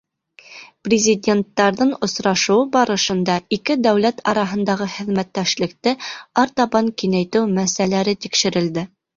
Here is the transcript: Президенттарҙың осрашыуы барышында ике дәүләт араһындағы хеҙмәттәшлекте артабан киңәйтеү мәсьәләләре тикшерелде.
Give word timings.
Президенттарҙың 0.87 1.91
осрашыуы 2.07 2.63
барышында 2.77 3.35
ике 3.59 3.77
дәүләт 3.89 4.25
араһындағы 4.33 4.89
хеҙмәттәшлекте 4.97 5.95
артабан 6.47 6.93
киңәйтеү 7.03 7.53
мәсьәләләре 7.61 8.21
тикшерелде. 8.27 8.93